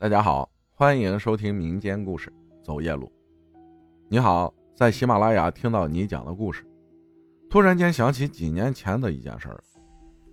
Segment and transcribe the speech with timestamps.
[0.00, 2.30] 大家好，欢迎收听民间故事
[2.64, 3.04] 《走夜路》。
[4.08, 6.64] 你好，在喜马拉雅听到你讲的故事，
[7.50, 9.62] 突然间想起几年前的一件事儿，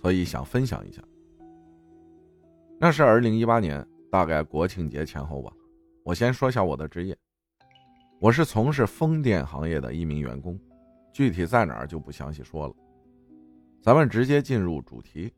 [0.00, 1.02] 所以想分享一下。
[2.78, 5.50] 那是二零一八年，大概国庆节前后吧。
[6.04, 7.18] 我先说下我的职业，
[8.20, 10.56] 我是从事风电行业的一名员工，
[11.12, 12.74] 具体在哪儿就不详细说了。
[13.82, 15.34] 咱们直接进入主题。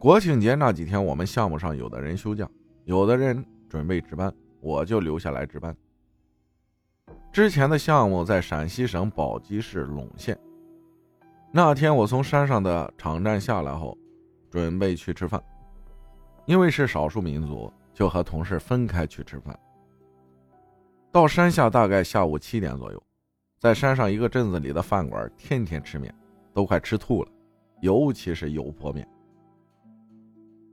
[0.00, 2.48] 国庆节那几天，我们项目上有的人休假，
[2.86, 4.32] 有的人准备值班，
[4.62, 5.76] 我就留下来值班。
[7.30, 10.38] 之前的项目在陕西省宝鸡市陇县。
[11.52, 13.94] 那天我从山上的场站下来后，
[14.50, 15.38] 准备去吃饭，
[16.46, 19.54] 因为是少数民族，就和同事分开去吃饭。
[21.12, 23.02] 到山下大概下午七点左右，
[23.58, 26.14] 在山上一个镇子里的饭馆，天天吃面，
[26.54, 27.30] 都快吃吐了，
[27.82, 29.06] 尤其是油泼面。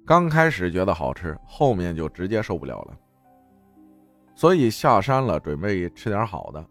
[0.07, 2.97] 刚开始觉得好吃，后面就直接受不了了。
[4.33, 6.65] 所以下山了，准备吃点好的。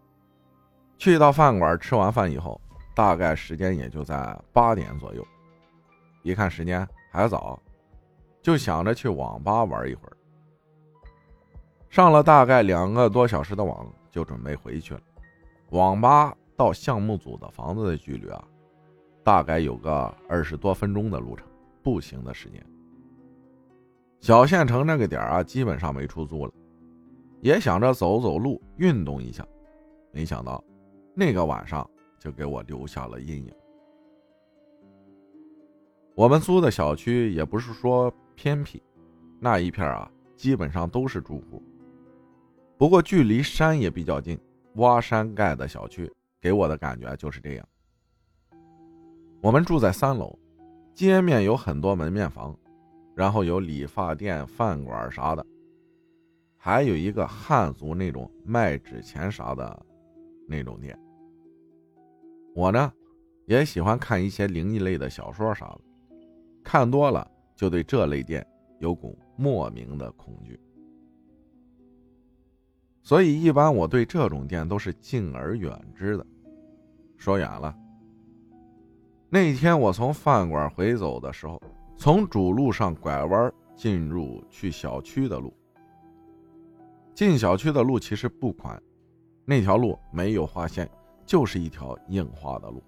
[0.97, 2.59] 去到饭馆吃完饭以后，
[2.95, 5.23] 大概时间也就在八点左右。
[6.23, 7.61] 一看时间还早，
[8.41, 10.17] 就想着去网吧玩一会儿。
[11.91, 15.01] 上了大概两个多小时的网，就准备回去了。
[15.69, 18.43] 网吧到项目组的房子的距离啊，
[19.23, 21.47] 大概有个二十多分钟的路程，
[21.83, 22.65] 步行的时间。
[24.19, 26.51] 小县城那个点啊，基本上没出租了，
[27.41, 29.47] 也想着走走路，运动一下，
[30.11, 30.61] 没想到
[31.13, 31.87] 那个晚上
[32.19, 33.53] 就给我留下了阴影。
[36.15, 38.81] 我们租的小区也不是说偏僻，
[39.39, 41.61] 那一片啊，基本上都是住户，
[42.75, 44.37] 不过距离山也比较近，
[44.77, 47.67] 挖山盖的小区给我的感觉就是这样。
[49.41, 50.37] 我们住在三楼，
[50.95, 52.57] 街面有很多门面房。
[53.17, 55.43] 然后有理发店、饭馆啥的，
[56.55, 59.85] 还有一个汉族那种卖纸钱啥的，
[60.47, 60.95] 那种店。
[62.53, 62.93] 我呢，
[63.47, 65.81] 也喜欢看一些灵异类的小说啥的，
[66.63, 68.45] 看多了就对这类店
[68.77, 70.59] 有股莫名的恐惧。
[73.01, 76.27] 所以一般我对这种店都是敬而远之的。
[77.17, 77.75] 说远了，
[79.27, 81.59] 那天我从饭馆回走的时候。
[81.97, 85.51] 从主路上拐弯进入去小区的路，
[87.13, 88.79] 进小区的路其实不宽，
[89.43, 90.87] 那条路没有划线，
[91.25, 92.83] 就是一条硬化的路，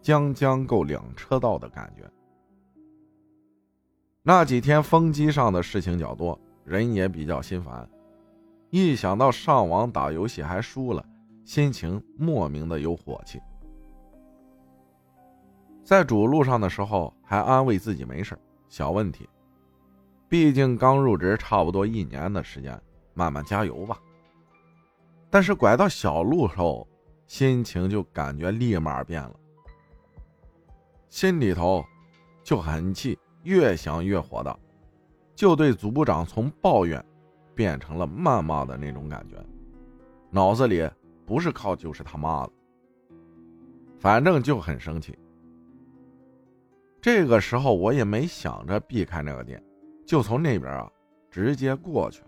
[0.00, 2.08] 将将够两车道的感觉。
[4.22, 7.88] 那几天风机上的事情较多，人也比较心烦，
[8.70, 11.04] 一想到上网打游戏还输了，
[11.44, 13.40] 心情莫名的有火气。
[15.82, 18.38] 在主路上的时候，还安慰自己没事
[18.72, 19.28] 小问题，
[20.30, 22.80] 毕竟刚入职差不多一年的时间，
[23.12, 24.00] 慢慢加油吧。
[25.28, 26.88] 但是拐到小路后，
[27.26, 29.34] 心情就感觉立马变了，
[31.10, 31.84] 心里头
[32.42, 34.58] 就很气，越想越火大，
[35.34, 37.04] 就对组部长从抱怨
[37.54, 39.36] 变成了谩骂的那种感觉，
[40.30, 40.88] 脑子里
[41.26, 42.52] 不是靠就是他妈的，
[43.98, 45.14] 反正就很生气。
[47.02, 49.60] 这个时候我也没想着避开那个店，
[50.06, 50.88] 就从那边啊
[51.28, 52.22] 直接过去，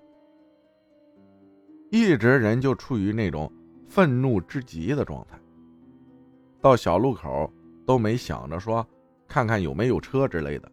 [1.93, 3.51] 一直人就处于那种
[3.89, 5.39] 愤怒之极的状态。
[6.61, 7.49] 到小路口
[7.87, 8.85] 都没想着说
[9.29, 10.69] 看看有没有车之类的，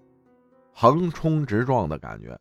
[0.74, 2.36] 横冲直撞的感觉。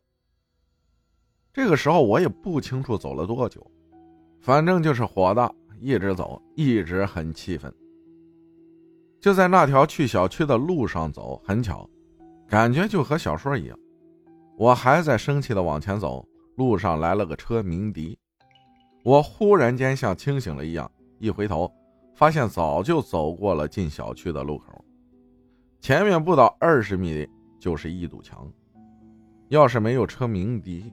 [1.53, 3.63] 这个时候我也不清楚走了多久，
[4.39, 7.71] 反正就是火大，一直走，一直很气愤。
[9.21, 11.87] 就在那条去小区的路上走，很巧，
[12.47, 13.77] 感觉就和小说一样。
[14.57, 16.25] 我还在生气的往前走，
[16.57, 18.17] 路上来了个车鸣笛，
[19.03, 21.71] 我忽然间像清醒了一样，一回头，
[22.15, 24.83] 发现早就走过了进小区的路口，
[25.79, 27.27] 前面不到二十米
[27.59, 28.51] 就是一堵墙。
[29.49, 30.91] 要是没有车鸣笛，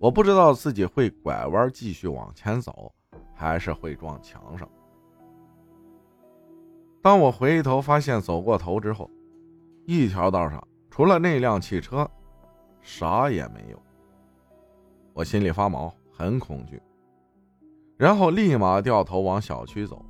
[0.00, 2.92] 我不知道自己会拐弯继续往前走，
[3.32, 4.68] 还是会撞墙上。
[7.00, 9.08] 当我回头发现走过头之后，
[9.86, 12.08] 一条道上除了那辆汽车，
[12.82, 13.82] 啥也没有。
[15.12, 16.80] 我心里发毛，很恐惧，
[17.96, 20.04] 然后立马掉头往小区走。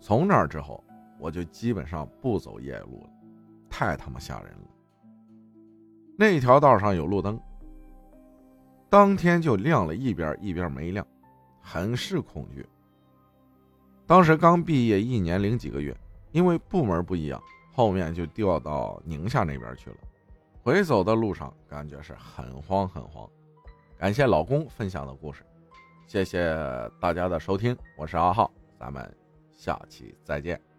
[0.00, 0.82] 从那之后，
[1.18, 3.10] 我就基本上不走夜路了，
[3.70, 4.68] 太他妈吓人了。
[6.18, 7.40] 那条道上有路灯，
[8.90, 11.06] 当天就亮了一边，一边没亮，
[11.60, 12.66] 很是恐惧。
[14.06, 15.96] 当时刚毕业一年零几个月。
[16.32, 17.38] 因为部门不一样，
[17.74, 19.96] 后面就调到宁夏那边去了。
[20.62, 23.28] 回走的路上，感觉是很慌很慌，
[23.98, 25.42] 感谢老公分享的故事，
[26.06, 26.56] 谢谢
[26.98, 28.50] 大家的收听，我是阿浩，
[28.80, 29.14] 咱们
[29.52, 30.71] 下期再见。